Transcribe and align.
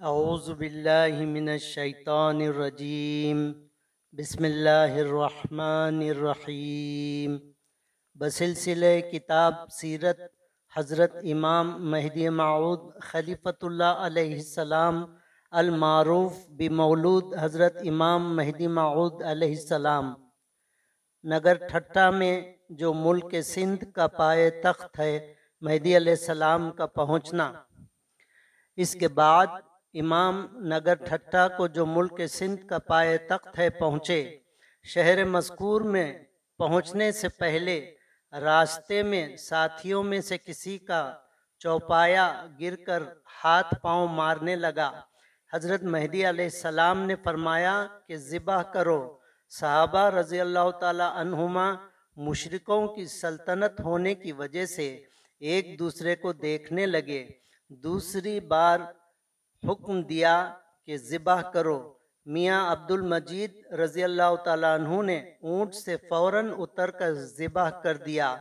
اعوذ 0.00 0.48
باللہ 0.58 1.24
من 1.26 1.48
الشیطان 1.48 2.40
الرجیم۔ 2.40 3.38
بسم 4.18 4.44
اللہ 4.44 4.92
الرحمن 4.98 5.98
الرحیم۔ 6.08 7.36
بسلسلہ 8.20 8.92
کتاب 9.12 9.54
سیرت 9.70 10.20
حضرت 10.76 11.16
امام 11.32 11.72
مہدی 11.90 12.28
معود 12.28 12.80
خلیفۃ 13.02 13.66
اللہ 13.68 14.04
علیہ 14.06 14.34
السلام 14.34 15.04
المعروف 15.50 16.36
بمولود 16.58 17.34
حضرت 17.40 17.76
امام 17.86 18.34
مہدی 18.36 18.66
معود 18.78 19.22
علیہ 19.30 19.54
السلام۔ 19.54 20.14
نگر 21.24 21.66
ٹھٹا 21.66 22.10
میں 22.10 22.40
جو 22.70 22.92
ملک 22.94 23.34
سندھ 23.44 23.84
کا 23.94 24.06
پائے 24.06 24.50
تخت 24.64 24.98
ہے، 24.98 25.34
مہدی 25.62 25.96
علیہ 25.96 26.12
السلام 26.12 26.70
کا 26.70 26.86
پہنچنا۔ 26.86 27.52
اس 28.78 28.92
کے 29.00 29.08
بعد 29.08 29.46
امام 29.94 30.46
نگر 30.52 30.94
ٹھٹا 30.94 31.48
کو 31.48 31.66
جو 31.66 31.86
ملک 31.86 32.26
سندھ 32.30 32.66
کا 32.66 32.78
پائے 32.78 33.18
تخت 33.18 33.58
ہے 33.58 33.70
پہنچے، 33.70 34.38
شہر 34.84 35.24
مذکور 35.24 35.80
میں 35.80 36.18
پہنچنے 36.58 37.12
سے 37.12 37.28
پہلے 37.28 37.94
راستے 38.32 39.02
میں 39.02 39.36
ساتھیوں 39.36 40.02
میں 40.02 40.20
سے 40.20 40.38
کسی 40.38 40.78
کا 40.78 41.18
چوپایا 41.58 42.46
گر 42.60 42.76
کر 42.76 43.02
ہاتھ 43.44 43.74
پاؤں 43.82 44.08
مارنے 44.08 44.56
لگا۔ 44.56 45.00
حضرت 45.52 45.82
مہدی 45.82 46.28
علیہ 46.28 46.44
السلام 46.44 47.00
نے 47.00 47.14
فرمایا 47.24 47.86
کہ 48.06 48.16
ذبح 48.16 48.62
کرو۔ 48.62 49.18
صحابہ 49.48 50.10
رضی 50.10 50.40
اللہ 50.40 50.70
تعالی 50.80 51.04
عنہما 51.14 51.74
مشرقوں 52.16 52.86
کی 52.88 53.04
سلطنت 53.06 53.80
ہونے 53.80 54.14
کی 54.14 54.32
وجہ 54.32 54.66
سے 54.66 55.04
ایک 55.40 55.78
دوسرے 55.78 56.16
کو 56.16 56.32
دیکھنے 56.32 56.86
لگے۔ 56.86 57.26
دوسری 57.68 58.40
بار 58.40 58.80
حکم 59.66 60.02
دیا 60.02 60.54
کہ 60.86 60.96
ذبح 60.96 61.50
کرو۔ 61.50 61.94
میاں 62.24 62.72
عبد 62.72 62.90
المجید 62.90 63.66
رضی 63.72 64.04
اللہ 64.04 64.36
تعالیٰ 64.44 64.74
عنہ 64.74 65.02
نے 65.02 65.18
اونٹ 65.42 65.74
سے 65.74 65.96
فوراً 65.96 66.52
اتر 66.58 66.90
کر 66.90 67.12
ذبح 67.12 67.70
کر 67.70 67.96
دیا۔ 67.96 68.36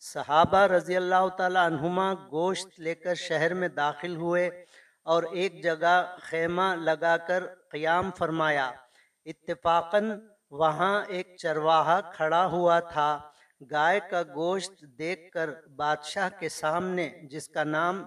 صحابہ 0.00 0.58
رضی 0.58 0.96
اللہ 0.96 1.28
تعالیٰ 1.36 1.66
عنہما 1.66 2.14
گوشت 2.14 2.80
لے 2.80 2.94
کر 2.94 3.14
شہر 3.14 3.54
میں 3.54 3.68
داخل 3.68 4.16
ہوئے 4.16 4.64
اور 5.04 5.22
ایک 5.22 5.62
جگہ 5.62 6.16
خیمہ 6.20 6.74
لگا 6.74 7.16
کر 7.16 7.44
قیام 7.70 8.10
فرمایا۔ 8.18 8.72
اتفاقاً 9.24 10.20
وہاں 10.50 11.04
ایک 11.08 11.36
چرواہا 11.42 12.00
کھڑا 12.00 12.46
ہوا 12.46 12.80
تھا۔ 12.80 13.18
گائے 13.70 14.00
کا 14.10 14.22
گوشت 14.22 14.84
دیکھ 14.98 15.32
کر 15.32 15.50
بادشاہ 15.76 16.28
کے 16.38 16.48
سامنے، 16.48 17.10
جس 17.22 17.48
کا 17.48 17.64
نام 17.64 18.04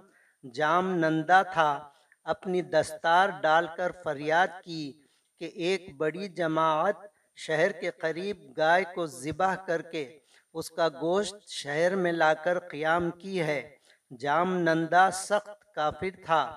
جام 0.54 0.94
نندا 0.94 1.42
تھا 1.42 1.88
اپنی 2.24 2.62
دستار 2.62 3.28
ڈال 3.28 3.66
کر 3.76 3.92
فریاد 4.04 4.48
کی 4.64 4.92
کہ 5.38 5.44
ایک 5.44 5.96
بڑی 5.96 6.28
جماعت 6.28 6.96
شہر 7.36 7.72
کے 7.72 7.90
قریب 7.90 8.36
گائے 8.56 8.84
کو 8.94 9.06
ذبح 9.06 9.54
کر 9.54 9.82
کے 9.82 10.18
اس 10.54 10.70
کا 10.70 10.88
گوشت 10.88 11.48
شہر 11.48 11.96
میں 11.96 12.12
لا 12.12 12.34
کر 12.34 12.58
قیام 12.58 13.10
کی 13.10 13.40
ہے۔ 13.40 13.76
جام 14.18 14.56
نندا 14.56 15.10
سخت 15.10 15.74
کافر 15.74 16.24
تھا۔ 16.24 16.56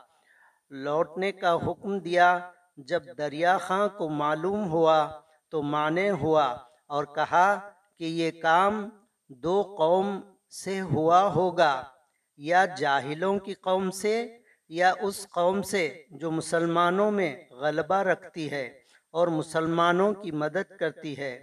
لوٹنے 0.70 1.32
کا 1.32 1.58
حکم 1.68 2.00
دیا۔ 2.00 2.52
جب 2.78 3.04
دریا 3.18 3.58
خاں 3.58 3.88
کو 3.88 4.10
معلوم 4.10 4.70
ہوا 4.70 5.22
تو 5.50 5.62
مانے 5.62 6.12
ہوا 6.12 6.58
اور 6.88 7.04
کہا 7.04 7.70
کہ 7.98 8.04
یہ 8.04 8.42
کام 8.42 8.90
دو 9.28 9.76
قوم 9.78 10.22
سے 10.50 10.82
ہوا 10.82 11.24
ہوگا۔ 11.24 11.84
یا 12.38 12.66
جاہلوں 12.66 13.40
کی 13.40 13.54
قوم 13.54 13.92
سے؟ 13.92 14.38
یا 14.78 14.94
اس 15.02 15.28
قوم 15.30 15.62
سے 15.62 16.04
جو 16.12 16.32
مسلمانوں 16.32 17.12
میں 17.12 17.36
غلبہ 17.52 17.96
رکھتی 17.96 18.52
ہے 18.52 18.66
اور 19.14 19.28
مسلمانوں 19.28 20.14
کی 20.14 20.32
مدد 20.32 20.78
کرتی 20.80 21.18
ہے 21.18 21.34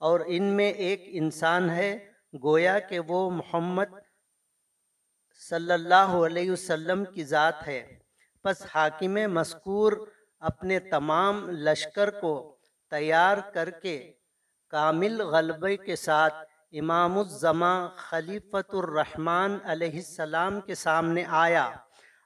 اور 0.00 0.20
ان 0.26 0.44
میں 0.56 0.70
ایک 0.86 1.02
انسان 1.10 1.70
ہے، 1.70 1.90
گویا 2.42 2.78
کہ 2.78 2.98
وہ 2.98 3.30
محمد 3.30 3.90
صلی 5.48 5.72
اللہ 5.72 6.10
علیہ 6.26 6.50
وسلم 6.50 7.04
کی 7.04 7.24
ذات 7.24 7.66
ہے۔ 7.68 7.82
پس 8.44 8.66
حاکم 8.74 9.18
مذکور 9.32 9.92
اپنے 10.42 10.78
تمام 10.80 11.48
لشکر 11.50 12.10
کو 12.10 12.34
تیار 12.92 13.36
کر 13.54 13.70
کے 13.70 14.12
کامل 14.72 15.20
غلبے 15.20 15.76
کے 15.76 15.96
ساتھ 15.96 16.34
امام 16.72 17.18
الزماں 17.18 17.88
خلیفۃ 17.96 18.72
الرحمن 18.72 19.56
علیہ 19.64 19.96
السلام 19.96 20.60
کے 20.60 20.74
سامنے 20.74 21.24
آیا۔ 21.28 21.70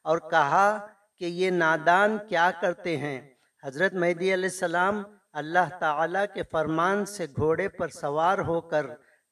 اور 0.02 0.18
کہا 0.18 0.86
کہ 1.16 1.24
یہ 1.24 1.50
نادان 1.50 2.18
کیا 2.28 2.50
کرتے 2.60 2.96
ہیں؟ 2.96 3.20
حضرت 3.64 3.94
مہدی 3.94 4.34
علیہ 4.34 4.48
السلام 4.52 5.02
اللہ 5.32 5.76
تعالیٰ 5.80 6.24
کے 6.34 6.42
فرمان 6.42 7.04
سے 7.04 7.26
گھوڑے 7.36 7.68
پر 7.68 7.88
سوار 7.88 8.38
ہو 8.38 8.60
کر 8.60 8.86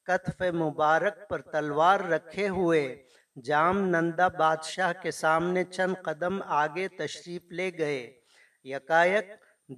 کتف 0.05 0.41
مبارک 0.41 1.29
پر 1.29 1.41
تلوار 1.41 1.99
رکھے 1.99 2.49
ہوئے 2.49 3.03
جام 3.43 3.81
نندا 3.81 4.27
بادشاہ 4.27 4.93
کے 5.01 5.11
سامنے 5.11 5.63
چند 5.63 5.95
قدم 6.03 6.39
آگے 6.45 6.87
تشریف 6.87 7.51
لے 7.51 7.71
گئے۔ 7.77 8.19
یکایک 8.63 9.29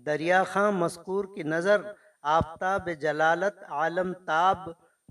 دریا 0.06 0.44
خاں 0.44 0.72
مذکور 0.72 1.26
کی 1.36 1.44
نظر 1.44 1.82
آفتاب 2.22 2.90
جلالت 3.02 3.64
عالم 3.70 4.14
تاب 4.14 4.58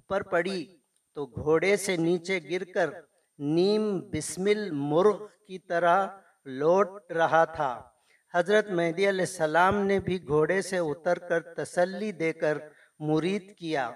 پر 0.09 0.22
پڑی 0.22 0.76
تو 1.14 1.26
گھوڑے 1.26 1.76
سے 1.76 1.97
نیچے 1.97 2.41
گر 2.50 2.64
کر 2.75 2.91
نیم 3.38 4.00
بسمل 4.00 4.70
مرغ 4.70 5.26
کی 5.47 5.59
طرح 5.59 6.06
لوٹ 6.44 7.12
رہا 7.12 7.44
تھا۔ 7.44 7.82
حضرت 8.34 8.70
مہدی 8.70 9.09
علیہ 9.09 9.20
السلام 9.20 9.76
نے 9.76 10.00
بھی 10.00 10.28
گھوڑے 10.28 10.62
سے 10.62 10.78
اتر 10.78 11.19
کر 11.19 11.41
تسلی 11.41 12.12
دے 12.12 12.32
کر 12.32 12.59
مرید 12.98 13.56
کیا۔ 13.56 13.91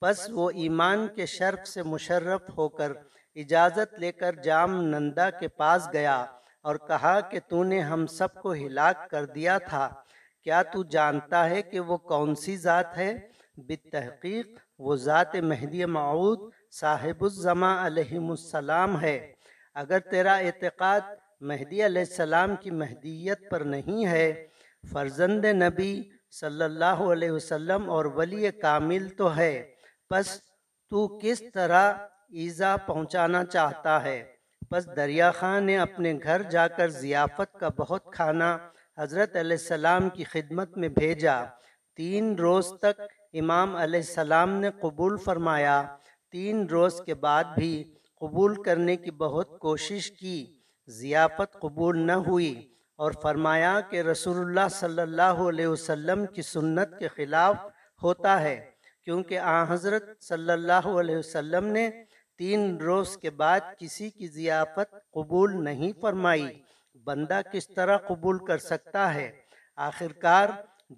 پس 0.00 0.30
وہ 0.30 0.50
ایمان 0.54 1.08
کے 1.08 1.26
شرف 1.26 1.68
سے 1.68 1.82
مشرف 1.82 2.42
ہو 2.58 2.68
کر 2.68 2.92
اجازت 3.34 3.94
لے 3.98 4.12
کر 4.12 4.34
جام 4.34 4.82
نندا 4.82 5.30
کے 5.30 5.48
پاس 5.48 5.88
گیا 5.92 6.26
اور 6.62 6.76
کہا 6.76 7.20
کہ 7.20 7.40
تو 7.48 7.64
نے 7.64 7.80
ہم 7.80 8.06
سب 8.06 8.34
کو 8.34 8.52
ہلاک 8.52 9.10
کر 9.10 9.24
دیا 9.24 9.58
تھا۔ 9.58 9.90
کیا 10.42 10.62
تو 10.62 10.82
جانتا 10.82 11.50
ہے 11.50 11.62
کہ 11.62 11.80
وہ 11.80 11.96
کون 11.96 12.34
سی 12.34 12.56
ذات 12.56 12.96
ہے؟ 12.96 13.18
بالتحقیق 13.56 14.46
وہ 14.78 14.96
ذات 14.96 15.36
مہدی 15.36 15.84
معود 15.84 16.52
صاحب 16.80 17.24
الزماں 17.24 17.86
علیہ 17.86 18.18
السلام 18.18 19.00
ہے۔ 19.02 19.32
اگر 19.74 19.98
تیرا 19.98 20.34
اعتقاد 20.34 21.00
مہدی 21.40 21.86
علیہ 21.86 22.02
السلام 22.02 22.56
کی 22.56 22.70
مہدیت 22.70 23.50
پر 23.50 23.60
نہیں 23.60 24.06
ہے، 24.06 24.46
فرزند 24.92 25.44
نبی 25.44 26.02
صلی 26.30 26.64
اللہ 26.64 27.02
علیہ 27.12 27.30
وسلم 27.30 27.90
اور 27.90 28.04
ولی 28.04 28.50
کامل 28.50 29.08
تو 29.08 29.36
ہے۔ 29.36 29.74
پس 30.10 30.40
تو 30.90 31.18
کس 31.22 31.42
طرح 31.54 31.92
ایزا 32.30 32.76
پہنچانا 32.76 33.44
چاہتا 33.44 34.04
ہے؟ 34.04 34.32
پس 34.70 34.88
دریا 34.96 35.30
خان 35.30 35.64
نے 35.64 35.78
اپنے 35.78 36.18
گھر 36.22 36.42
جا 36.42 36.68
کر 36.68 36.88
ضیافت 36.88 37.60
کا 37.60 37.68
بہت 37.68 38.12
کھانا 38.12 38.58
حضرت 38.98 39.36
علیہ 39.36 39.56
السلام 39.60 40.08
کی 40.08 40.24
خدمت 40.24 40.76
میں 40.76 40.88
بھیجا۔ 40.88 41.44
تین 41.96 42.34
روز 42.34 42.72
تک 42.80 43.00
امام 43.32 43.76
علیہ 43.76 44.00
السلام 44.00 44.50
نے 44.50 44.70
قبول 44.80 45.16
فرمایا۔ 45.16 45.96
تین 46.32 46.66
روز 46.66 47.00
کے 47.06 47.14
بعد 47.14 47.44
بھی 47.54 47.72
قبول 48.20 48.62
کرنے 48.62 48.96
کی 48.96 49.10
بہت 49.10 49.58
کوشش 49.58 50.10
کی۔ 50.10 50.44
ضیافت 50.88 51.58
قبول 51.60 51.98
نہ 51.98 52.12
ہوئی 52.26 52.54
اور 52.98 53.12
فرمایا 53.22 53.80
کہ 53.90 54.00
رسول 54.00 54.38
اللہ 54.38 54.68
صلی 54.70 55.02
اللہ 55.02 55.42
علیہ 55.48 55.66
وسلم 55.66 56.24
کی 56.26 56.42
سنت 56.42 56.98
کے 56.98 57.08
خلاف 57.08 57.56
ہوتا 58.02 58.40
ہے، 58.40 58.70
کیونکہ 59.06 59.38
آ 59.38 59.64
حضرت 59.68 60.02
صلی 60.22 60.52
اللہ 60.52 60.86
علیہ 61.00 61.16
وسلم 61.16 61.66
نے 61.66 61.88
تین 62.38 62.76
روز 62.76 63.16
کے 63.16 63.30
بعد 63.30 63.60
کسی 63.78 64.10
کی 64.10 64.26
ضیافت 64.28 64.94
قبول 65.10 65.62
نہیں 65.64 65.92
فرمائی۔ 66.00 66.48
بندہ 67.04 67.40
کس 67.52 67.68
طرح 67.68 67.96
قبول 67.96 68.38
کر 68.46 68.58
سکتا 68.58 69.12
ہے؟ 69.14 69.30
آخرکار 69.78 70.48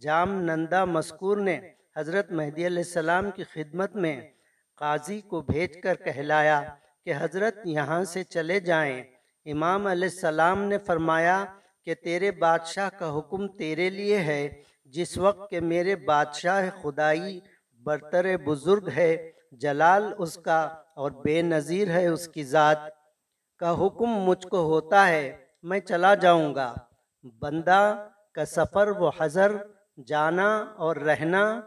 جام 0.00 0.34
نندا 0.40 0.84
مذکور 0.84 1.36
نے 1.36 1.58
حضرت 1.96 2.32
مہدی 2.32 2.66
علیہ 2.66 2.82
السلام 2.86 3.30
کی 3.30 3.44
خدمت 3.44 3.96
میں 3.96 4.20
قاضی 4.76 5.20
کو 5.20 5.40
بھیج 5.40 5.80
کر 5.82 5.94
کہلایا 5.94 6.62
کہ 7.04 7.12
حضرت 7.18 7.58
یہاں 7.64 8.04
سے 8.04 8.24
چلے 8.24 8.60
جائیں۔ 8.60 9.02
امام 9.46 9.86
علیہ 9.86 10.08
السلام 10.08 10.62
نے 10.62 10.78
فرمایا 10.78 11.44
کہ 11.84 11.94
تیرے 11.94 12.30
بادشاہ 12.30 12.88
کا 12.98 13.18
حکم 13.18 13.48
تیرے 13.48 13.90
لیے 13.90 14.18
ہے، 14.18 14.62
جس 14.84 15.18
وقت 15.18 15.50
کہ 15.50 15.60
میرے 15.60 15.96
بادشاہ 15.96 16.70
خدائی 16.82 17.40
برتر 17.84 18.36
بزرگ 18.36 18.88
ہے، 18.96 19.30
جلال 19.52 20.12
اس 20.18 20.36
کا 20.36 20.60
اور 20.96 21.10
بے 21.10 21.42
نظیر 21.42 21.88
ہے 21.88 22.06
اس 22.06 22.28
کی 22.28 22.44
ذات 22.44 22.78
کا 23.58 23.86
حکم 23.86 24.06
مجھ 24.06 24.46
کو 24.46 24.64
ہوتا 24.64 25.08
ہے، 25.08 25.36
میں 25.62 25.80
چلا 25.80 26.14
جاؤں 26.14 26.54
گا۔ 26.54 26.74
بندہ 27.40 28.08
کا 28.34 28.44
سفر 28.44 28.88
و 28.88 29.08
حضر، 29.08 29.52
جانا 30.06 30.56
اور 30.56 30.96
رہنا 30.96 31.60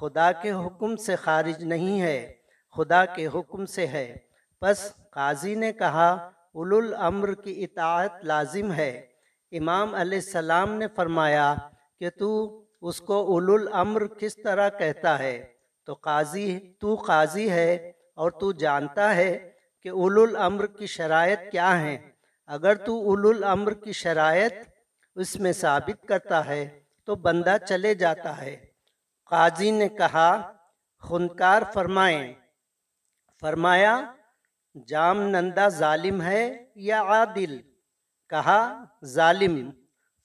خدا 0.00 0.32
کے 0.32 0.50
حکم 0.52 0.96
سے 0.96 1.16
خارج 1.16 1.64
نہیں 1.64 2.00
ہے۔ 2.02 2.32
خدا 2.76 3.04
کے 3.04 3.26
حکم 3.26 3.66
سے 3.66 3.86
ہے۔ 3.86 4.16
پس 4.60 4.92
قاضی 5.10 5.54
نے 5.54 5.72
کہا 5.72 6.12
اول 6.54 6.74
الامر 6.74 7.34
کی 7.34 7.64
اطاعت 7.64 8.24
لازم 8.24 8.72
ہے۔ 8.72 9.06
امام 9.52 9.94
علیہ 9.94 10.18
السلام 10.18 10.74
نے 10.74 10.86
فرمایا 10.94 11.54
کہ 11.98 12.10
تو 12.10 12.60
اس 12.80 13.00
کو 13.00 13.26
اولو 13.26 13.54
الامر 13.54 14.06
کس 14.06 14.36
طرح 14.36 14.68
کہتا 14.68 15.18
ہے؟ 15.18 15.46
تو 15.86 15.94
قاضی 15.94 16.72
تو 16.80 16.94
قاضی 16.94 17.50
ہے 17.50 17.92
اور 18.16 18.30
تو 18.30 18.52
جانتا 18.52 19.16
ہے 19.16 19.50
کہ 19.82 19.88
اولو 19.88 20.22
الامر 20.22 20.66
کی 20.66 20.86
شرائط 20.86 21.38
کیا 21.52 21.80
ہیں۔ 21.80 21.98
اگر 22.46 22.74
تو 22.74 22.96
اولو 22.96 23.28
الامر 23.28 23.74
کی 23.74 23.92
شرائط 23.92 24.54
اس 25.14 25.36
میں 25.36 25.52
ثابت 25.52 26.08
کرتا 26.08 26.46
ہے، 26.46 26.80
تو 27.04 27.14
بندہ 27.14 27.56
چلے 27.68 27.94
جاتا 27.94 28.40
ہے۔ 28.40 28.56
قاضی 29.30 29.70
نے 29.70 29.88
کہا، 29.88 30.52
خنکار 31.00 31.62
فرمائیں۔ 31.74 32.32
فرمایا، 33.44 34.12
جام 34.88 35.22
نندہ 35.22 35.68
ظالم 35.68 36.22
ہے 36.22 36.64
یا 36.74 37.02
عادل؟ 37.02 37.60
کہا، 38.28 38.84
ظالم۔ 39.04 39.70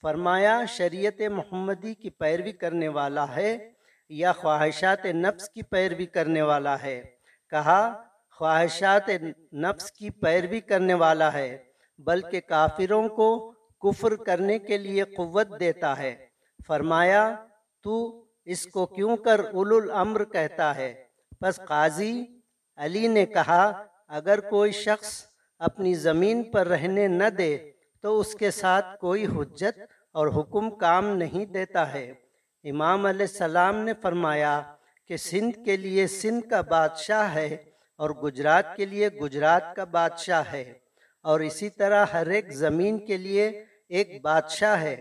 فرمایا، 0.02 0.64
شریعت 0.68 1.20
محمدی 1.20 1.94
کی 1.94 2.10
پیروی 2.10 2.52
کرنے 2.52 2.88
والا 2.88 3.36
ہے 3.36 3.72
یا 4.08 4.32
خواہشات 4.32 5.06
نفس 5.06 5.50
کی 5.50 5.62
پیروی 5.62 6.06
کرنے 6.06 6.42
والا 6.42 6.82
ہے؟ 6.82 7.02
کہا، 7.50 8.02
خواہشات 8.30 9.10
نفس 9.52 9.92
کی 9.92 10.10
پیروی 10.10 10.60
کرنے 10.60 10.94
والا 10.94 11.32
ہے، 11.32 11.64
بلکہ 11.98 12.40
کافروں 12.40 13.08
کو 13.08 13.52
کفر 13.80 14.16
کرنے 14.16 14.58
کے 14.58 14.78
لیے 14.78 15.04
قوت 15.04 15.48
دیتا 15.60 15.98
ہے۔ 15.98 16.26
فرمایا، 16.66 17.44
تو 17.82 18.24
اس 18.44 18.66
کو 18.66 18.86
کیوں 18.86 19.16
کر 19.16 19.40
اولو 19.52 19.76
الامر 19.76 20.24
کہتا 20.24 20.76
ہے؟ 20.76 21.04
پس 21.40 21.56
قاضی 21.56 22.39
علی 22.80 23.06
نے 23.08 23.24
کہا، 23.26 23.64
اگر 24.10 24.40
کوئی 24.50 24.72
شخص 24.74 25.12
اپنی 25.60 25.94
زمین 25.96 26.42
پر 26.52 26.66
رہنے 26.66 27.06
نہ 27.08 27.28
دے، 27.38 27.56
تو 28.04 28.18
اس 28.20 28.34
کے 28.34 28.50
ساتھ 28.50 28.86
کوئی 29.00 29.26
حجت 29.26 29.78
اور 30.14 30.26
حکم 30.36 30.70
کام 30.76 31.08
نہیں 31.16 31.44
دیتا 31.46 31.92
ہے. 31.92 32.12
امام 32.64 33.06
علیہ 33.06 33.26
السلام 33.28 33.76
نے 33.78 33.92
فرمایا 34.02 34.60
کہ 35.10 35.16
سندھ 35.16 35.58
کے 35.64 35.76
لیے 35.76 36.06
سندھ 36.06 36.48
کا 36.50 36.60
بادشاہ 36.68 37.34
ہے 37.34 37.56
اور 38.00 38.10
گجرات 38.22 38.74
کے 38.76 38.84
لیے 38.86 39.08
گجرات 39.22 39.74
کا 39.76 39.84
بادشاہ 39.92 40.52
ہے، 40.52 40.64
اور 41.24 41.40
اسی 41.40 41.68
طرح 41.70 42.04
ہر 42.12 42.26
ایک 42.26 42.52
زمین 42.54 42.98
کے 43.06 43.16
لیے 43.16 43.48
ایک 43.88 44.20
بادشاہ 44.22 44.80
ہے۔ 44.82 44.96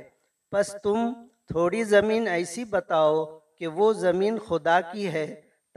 پس 0.51 0.75
تم 0.83 1.11
تھوڑی 1.49 1.83
زمین 1.85 2.27
ایسی 2.27 2.63
بتاؤ 2.65 3.25
کہ 3.57 3.67
وہ 3.69 3.91
زمین 3.95 4.37
خدا 4.47 4.79
کی 4.81 5.07
ہے۔ 5.07 5.29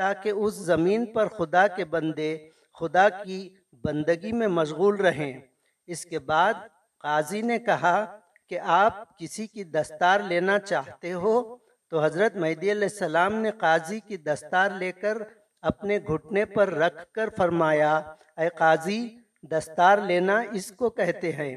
تاکہ 0.02 0.30
اس 0.30 0.54
زمین 0.54 1.12
پر 1.12 1.26
خدا 1.26 1.66
کے 1.66 1.84
بندے 1.84 2.48
خدا 2.80 3.08
کی 3.08 3.54
بندگی 3.84 4.32
میں 4.32 4.48
مشغول 4.48 4.96
رہیں۔ 4.96 5.40
اس 5.86 6.04
کے 6.04 6.18
بعد 6.18 6.54
قاضی 6.98 7.42
نے 7.42 7.58
کہا 7.58 8.18
کہ 8.48 8.60
آپ 8.64 9.18
کسی 9.18 9.46
کی 9.46 9.64
دستار 9.64 10.20
لینا 10.20 10.58
چاہتے 10.58 11.12
ہو؟ 11.12 11.56
تو 11.90 12.04
حضرت 12.04 12.36
مہدی 12.36 12.72
علیہ 12.72 12.88
السلام 12.92 13.34
نے 13.34 13.50
قاضی 13.50 14.00
کی 14.00 14.16
دستار 14.16 14.70
لے 14.70 14.92
کر 14.92 15.18
اپنے 15.62 15.98
گھٹنے 15.98 16.44
پر 16.44 16.68
رکھ 16.68 17.12
کر 17.12 17.28
فرمایا، 17.36 17.96
اے 18.36 18.48
قاضی، 18.48 19.08
دستار 19.42 19.98
لینا 19.98 20.42
اس 20.52 20.72
کو 20.72 20.90
کہتے 20.90 21.32
ہیں۔ 21.32 21.56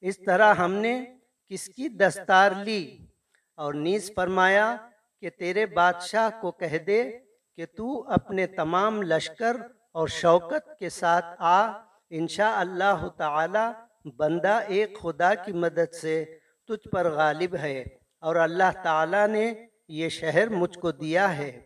اس 0.00 0.18
طرح 0.26 0.54
ہم 0.54 0.72
نے 0.72 1.04
کس 1.48 1.68
کی 1.68 1.88
دستار 1.88 2.50
لی؟ 2.64 2.98
اور 3.56 3.74
نیز 3.74 4.12
فرمایا 4.16 4.76
کہ 5.20 5.30
تیرے 5.30 5.66
بادشاہ 5.66 6.30
کو 6.40 6.50
کہہ 6.50 6.78
دے 6.78 7.18
کہ 7.56 7.66
تو 7.66 8.10
اپنے 8.10 8.46
تمام 8.46 9.02
لشکر 9.02 9.56
اور 9.92 10.08
شوکت 10.08 10.78
کے 10.78 10.88
ساتھ 10.88 11.24
آ 11.38 11.66
انشاء 12.10 12.56
اللہ 12.56 13.08
تعالی، 13.16 13.72
بندہ 14.16 14.60
ایک 14.66 15.00
خدا 15.02 15.34
کی 15.34 15.52
مدد 15.52 15.94
سے 15.94 16.24
تجھ 16.68 16.88
پر 16.88 17.10
غالب 17.10 17.56
ہے 17.56 17.84
اور 18.20 18.36
اللہ 18.36 18.70
تعالیٰ 18.82 19.28
نے 19.28 19.54
یہ 19.88 20.08
شہر 20.08 20.48
مجھ 20.48 20.78
کو 20.78 20.90
دیا 20.92 21.36
ہے۔ 21.36 21.60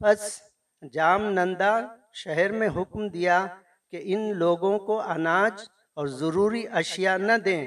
پس 0.00 0.40
جام 0.92 1.30
نندا 1.30 1.80
شہر 2.12 2.52
میں 2.52 2.68
حکم 2.68 3.08
دیا 3.08 3.46
کہ 3.90 4.00
ان 4.02 4.36
لوگوں 4.36 4.78
کو 4.78 5.00
اناج 5.00 5.62
اور 5.94 6.06
ضروری 6.06 6.68
اشیاء 6.68 7.16
نہ 7.16 7.32
دیں۔ 7.44 7.66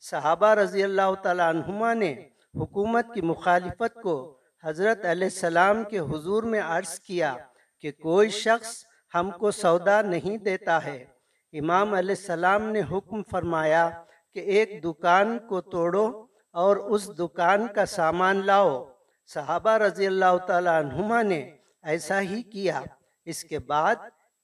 صحابہ 0.00 0.46
رضی 0.46 0.82
اللہ 0.82 1.14
تعالیٰ 1.22 1.48
عنہما 1.48 1.94
نے 1.94 2.28
حکومت 2.54 3.06
کی 3.14 3.20
مخالفت 3.20 4.02
کو 4.02 4.40
حضرت 4.66 5.04
علیہ 5.04 5.26
السلام 5.26 5.84
کے 5.84 5.98
حضور 5.98 6.42
میں 6.42 6.60
عرض 6.64 7.00
کیا 7.00 7.36
کہ 7.80 7.92
کوئی 7.92 8.28
شخص 8.28 8.84
ہم 9.14 9.30
کو 9.30 9.50
سودا 9.50 10.02
نہیں 10.02 10.36
دیتا 10.36 10.84
ہے۔ 10.84 11.04
امام 11.52 11.94
علیہ 11.94 12.14
السلام 12.18 12.62
نے 12.62 12.80
حکم 12.80 13.22
فرمایا 13.30 13.90
کہ 14.34 14.40
ایک 14.40 14.84
دکان 14.84 15.38
کو 15.38 15.60
توڑو 15.60 16.26
اور 16.52 16.76
اس 16.76 17.18
دکان 17.18 17.66
کا 17.66 17.86
سامان 17.86 18.46
لاؤ۔ 18.46 18.84
صحابہ 19.26 19.70
رضی 19.70 20.06
اللہ 20.06 20.36
تعالیٰ 20.46 20.78
عنہما 20.78 21.22
نے 21.22 21.56
ایسا 21.82 22.20
ہی 22.20 22.42
کیا۔ 22.42 22.82
اس 23.24 23.44
کے 23.44 23.58
بعد 23.58 23.96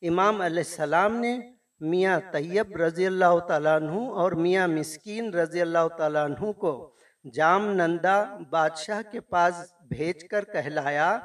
امام 0.03 0.41
علیہ 0.41 0.63
السلام 0.67 1.17
نے 1.17 1.41
میاں 1.81 2.21
طیب 2.33 2.77
رضی 2.77 3.07
اللہ 3.07 3.39
تعالیٰ 3.39 3.77
عنہ 3.77 4.11
اور 4.11 4.33
میاں 4.33 4.69
مسکین 4.69 5.35
رضی 5.35 5.61
اللہ 5.61 5.89
تعالیٰ 5.99 6.25
عنہ 6.25 6.53
کو 6.53 6.95
جام 7.25 7.73
نندا 7.73 8.25
بادشاہ 8.51 9.03
کے 9.13 9.21
پاس 9.21 9.55
بھیج 9.89 10.25
کر 10.25 10.45
کہلایا 10.45 11.19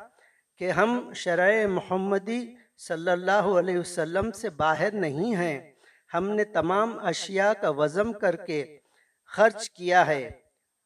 کہ 0.58 0.72
ہم 0.72 1.14
شرع 1.16 1.68
محمدی 1.68 2.56
صلی 2.78 3.12
اللہ 3.12 3.32
علیہ 3.32 3.80
وسلم 3.80 4.32
سے 4.32 4.50
باہر 4.50 4.92
نہیں 4.92 5.36
ہیں۔ 5.36 5.72
ہم 6.14 6.30
نے 6.30 6.44
تمام 6.44 7.06
اشیاء 7.06 7.54
کا 7.62 7.70
وزم 7.70 8.14
کر 8.14 8.36
کے 8.36 8.78
خرچ 9.26 9.70
کیا 9.70 10.08
ہے۔ 10.08 10.30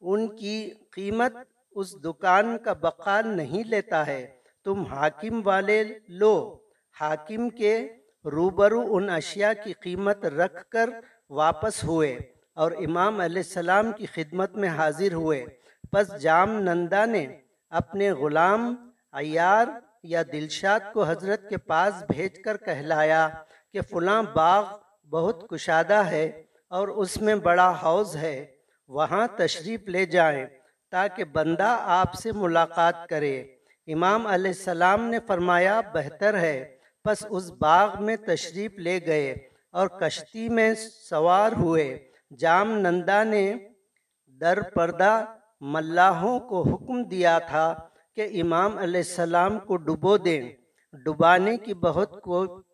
ان 0.00 0.36
کی 0.36 0.70
قیمت 0.90 1.36
اس 1.70 2.04
دکان 2.04 2.58
کا 2.58 2.72
بقال 2.72 3.28
نہیں 3.28 3.64
لیتا 3.64 4.06
ہے۔ 4.06 4.36
تم 4.64 4.82
حاکم 4.82 5.40
والے 5.44 5.84
لو۔ 6.08 6.58
حاکم 7.00 7.48
کے 7.48 7.88
روبرو 8.24 8.96
ان 8.96 9.10
اشیاء 9.10 9.52
کی 9.64 9.72
قیمت 9.72 10.24
رکھ 10.24 10.70
کر 10.70 10.90
واپس 11.30 11.84
ہوئے۔ 11.84 12.31
اور 12.54 12.72
امام 12.72 13.20
علیہ 13.20 13.42
السلام 13.46 13.92
کی 13.92 14.06
خدمت 14.06 14.56
میں 14.56 14.68
حاضر 14.68 15.12
ہوئے۔ 15.12 15.44
پس 15.92 16.20
جام 16.20 16.60
نندا 16.60 17.04
نے 17.04 17.26
اپنے 17.70 18.12
غلام 18.12 18.90
عیار 19.12 19.66
یا 20.02 20.22
دلشاد 20.32 20.80
کو 20.92 21.04
حضرت 21.04 21.48
کے 21.48 21.56
پاس 21.56 22.02
بھیج 22.08 22.42
کر 22.44 22.56
کہلایا 22.56 23.28
کہ 23.72 23.80
فلاں 23.80 24.22
باغ 24.22 24.76
بہت 25.10 25.48
کشادہ 25.48 25.94
ہے 25.94 26.42
اور 26.70 26.88
اس 26.88 27.20
میں 27.20 27.34
بڑا 27.34 27.74
حوض 27.82 28.16
ہے، 28.16 28.46
وہاں 28.88 29.26
تشریف 29.36 29.80
لے 29.88 30.06
جائیں 30.06 30.46
تاکہ 30.90 31.24
بندہ 31.24 31.76
آپ 31.80 32.14
سے 32.14 32.32
ملاقات 32.32 33.08
کرے۔ 33.08 33.40
امام 33.86 34.26
علیہ 34.26 34.50
السلام 34.50 35.04
نے 35.04 35.18
فرمایا، 35.26 35.80
بہتر 35.80 36.38
ہے۔ 36.38 36.76
پس 37.04 37.26
اس 37.30 37.50
باغ 37.50 38.04
میں 38.04 38.16
تشریف 38.16 38.72
لے 38.78 39.00
گئے 39.06 39.34
اور 39.72 39.86
کشتی 39.86 40.48
میں 40.48 40.74
سوار 41.10 41.52
ہوئے۔ 41.52 42.11
جام 42.38 42.78
نندا 42.78 43.22
نے 43.24 43.54
در 44.40 44.62
پردہ 44.62 45.24
ملاحوں 45.60 46.40
کو 46.40 46.62
حکم 46.62 47.02
دیا 47.02 47.38
تھا 47.38 47.74
کہ 48.16 48.40
امام 48.40 48.78
علیہ 48.78 49.00
السلام 49.00 49.58
کو 49.58 49.76
ڈبو 49.76 50.16
دیں۔ 50.16 50.42
ڈبانے 51.04 51.56
کی 51.56 51.74
بہت 51.74 52.22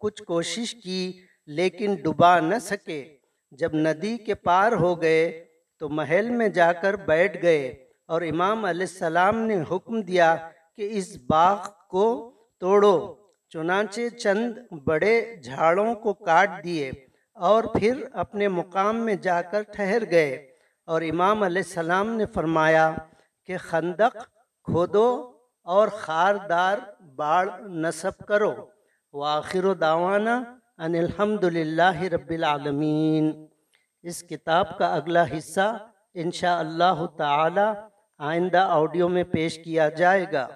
کچھ 0.01 0.23
کوشش 0.23 0.75
کی، 0.75 1.21
لیکن 1.47 1.95
ڈبا 1.95 2.41
نہ 2.41 2.55
سکے۔ 2.61 3.17
جب 3.51 3.71
ندی 3.75 4.17
کے 4.17 4.35
پار 4.35 4.73
ہو 4.73 5.03
گئے 5.03 5.45
تو 5.79 5.89
محل 5.89 6.31
میں 6.31 6.49
جا 6.49 6.73
کر 6.73 6.97
بیٹھ 6.97 7.43
گئے 7.43 7.69
اور 8.07 8.23
امام 8.23 8.65
علیہ 8.65 8.87
السلام 8.91 9.39
نے 9.39 9.63
حکم 9.71 10.01
دیا 10.01 10.37
کہ 10.77 10.89
اس 10.91 11.17
باغ 11.31 11.59
کو 11.91 12.33
توڑو۔ 12.61 13.15
چنانچہ 13.49 14.09
چند 14.09 14.53
بڑے 14.85 15.37
جھاڑوں 15.37 15.95
کو 15.95 16.13
کاٹ 16.15 16.51
دیے۔ 16.65 16.91
اور 17.39 17.65
پھر 17.65 18.05
اپنے 18.13 18.49
مقام 18.49 18.97
میں 18.97 19.15
جا 19.15 19.43
کر 19.43 19.63
ٹھہر 19.63 20.11
گئے 20.11 20.49
اور 20.87 21.03
امام 21.03 21.43
علیہ 21.43 21.63
السلام 21.67 22.11
نے 22.11 22.27
فرمایا 22.27 22.95
کہ 23.47 23.57
خندق، 23.59 24.17
کھودو 24.65 25.33
اور 25.65 25.89
خاردار 25.89 26.79
باڑ 27.17 27.51
نصب 27.61 28.27
کرو۔ 28.27 28.55
وآخر 29.13 29.65
و 29.65 29.75
دعوانا 29.75 30.43
ان 30.79 30.95
الحمد 30.95 31.45
للہ 31.45 32.03
رب 32.03 32.31
العالمین۔ 32.31 33.47
اس 34.03 34.23
کتاب 34.23 34.79
کا 34.79 34.95
اگلا 34.95 35.25
حصہ 35.39 35.89
انشاء 36.15 36.59
اللہ 36.59 37.07
تعالی 37.17 37.81
آئندہ 38.19 38.67
آڈیو 38.71 39.09
میں 39.09 39.25
پیش 39.25 39.65
کیا 39.65 39.89
جائے 39.89 40.27
گا۔ 40.33 40.47